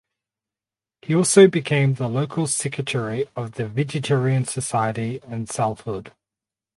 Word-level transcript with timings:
He 1.03 1.13
also 1.13 1.47
became 1.47 1.93
the 1.93 2.07
local 2.07 2.47
secretary 2.47 3.27
of 3.35 3.51
the 3.51 3.67
Vegetarian 3.67 4.45
Society 4.45 5.19
in 5.27 5.45
Salford. 5.45 6.11